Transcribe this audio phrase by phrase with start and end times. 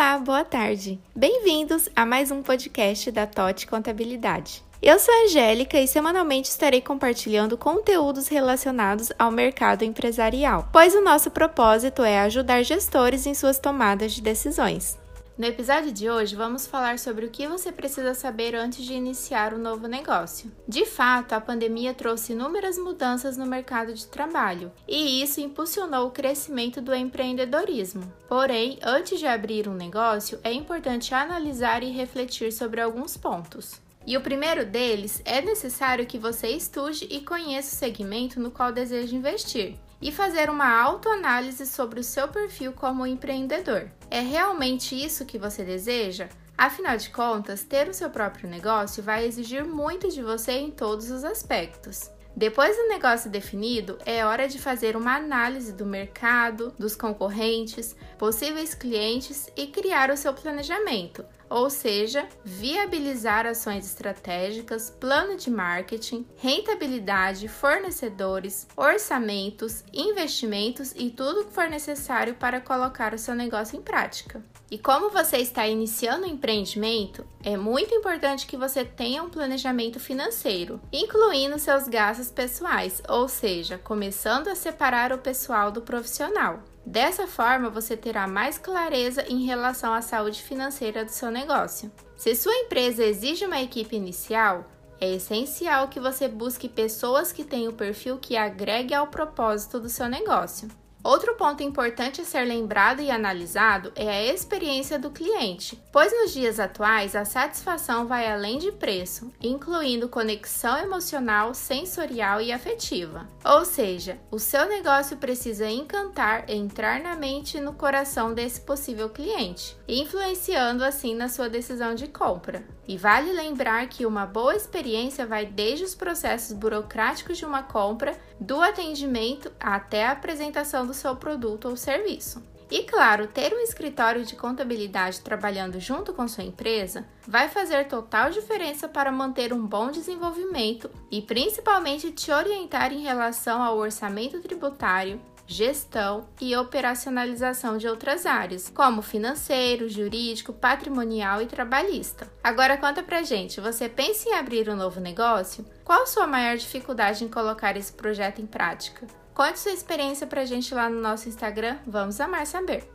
[0.00, 0.98] Olá, boa tarde.
[1.14, 4.64] Bem-vindos a mais um podcast da TOT Contabilidade.
[4.80, 11.02] Eu sou a Angélica e semanalmente estarei compartilhando conteúdos relacionados ao mercado empresarial, pois o
[11.02, 14.98] nosso propósito é ajudar gestores em suas tomadas de decisões.
[15.40, 19.54] No episódio de hoje, vamos falar sobre o que você precisa saber antes de iniciar
[19.54, 20.52] um novo negócio.
[20.68, 26.10] De fato, a pandemia trouxe inúmeras mudanças no mercado de trabalho e isso impulsionou o
[26.10, 28.02] crescimento do empreendedorismo.
[28.28, 33.80] Porém, antes de abrir um negócio, é importante analisar e refletir sobre alguns pontos.
[34.06, 38.72] E o primeiro deles é necessário que você estude e conheça o segmento no qual
[38.72, 43.90] deseja investir e fazer uma autoanálise sobre o seu perfil como empreendedor.
[44.10, 46.28] É realmente isso que você deseja?
[46.56, 51.10] Afinal de contas, ter o seu próprio negócio vai exigir muito de você em todos
[51.10, 52.10] os aspectos.
[52.36, 58.74] Depois do negócio definido, é hora de fazer uma análise do mercado, dos concorrentes, possíveis
[58.74, 67.48] clientes e criar o seu planejamento ou seja, viabilizar ações estratégicas, plano de marketing, rentabilidade,
[67.48, 74.42] fornecedores, orçamentos, investimentos e tudo que for necessário para colocar o seu negócio em prática.
[74.70, 79.98] E como você está iniciando um empreendimento, é muito importante que você tenha um planejamento
[79.98, 86.62] financeiro, incluindo seus gastos pessoais, ou seja, começando a separar o pessoal do profissional.
[86.84, 91.90] Dessa forma, você terá mais clareza em relação à saúde financeira do seu negócio.
[92.16, 94.64] Se sua empresa exige uma equipe inicial,
[95.00, 99.88] é essencial que você busque pessoas que tenham o perfil que agregue ao propósito do
[99.88, 100.68] seu negócio.
[101.02, 106.32] Outro ponto importante a ser lembrado e analisado é a experiência do cliente, pois nos
[106.32, 113.26] dias atuais a satisfação vai além de preço, incluindo conexão emocional, sensorial e afetiva.
[113.42, 119.08] Ou seja, o seu negócio precisa encantar, entrar na mente e no coração desse possível
[119.08, 122.62] cliente, influenciando assim na sua decisão de compra.
[122.86, 128.18] E vale lembrar que uma boa experiência vai desde os processos burocráticos de uma compra,
[128.38, 132.42] do atendimento até a apresentação do seu produto ou serviço.
[132.70, 138.30] E claro, ter um escritório de contabilidade trabalhando junto com sua empresa vai fazer total
[138.30, 145.20] diferença para manter um bom desenvolvimento e principalmente te orientar em relação ao orçamento tributário,
[145.48, 152.30] gestão e operacionalização de outras áreas, como financeiro, jurídico, patrimonial e trabalhista.
[152.42, 155.66] Agora conta pra gente, você pensa em abrir um novo negócio?
[155.84, 159.08] Qual sua maior dificuldade em colocar esse projeto em prática?
[159.34, 162.88] Conte sua experiência pra gente lá no nosso Instagram, vamos amar saber.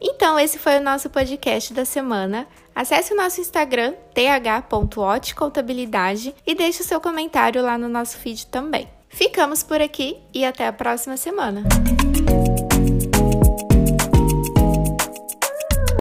[0.00, 2.48] Então, esse foi o nosso podcast da semana.
[2.74, 8.88] Acesse o nosso Instagram, th.otcontabilidade, e deixe o seu comentário lá no nosso feed também.
[9.08, 11.62] Ficamos por aqui e até a próxima semana.